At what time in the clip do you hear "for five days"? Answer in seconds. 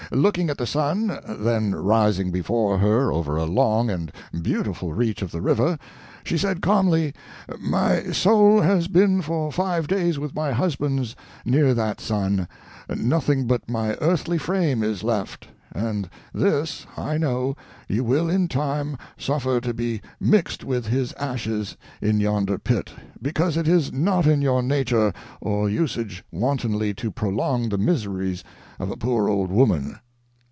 9.21-10.19